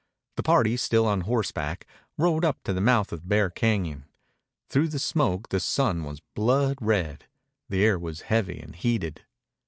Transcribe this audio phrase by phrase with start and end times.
[0.35, 1.85] The party, still on horseback,
[2.17, 4.05] rode up to the mouth of Bear Cañon.
[4.67, 7.25] Through the smoke the sun was blood red.
[7.69, 9.21] The air was heavy and heated.